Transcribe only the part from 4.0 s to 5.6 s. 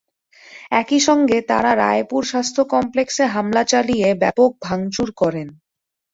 ব্যাপক ভাঙচুর করেন।